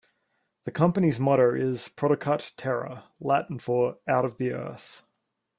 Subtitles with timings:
[0.63, 5.03] The Company's motto is "Producat Terra", Latin for "Out of the Earth".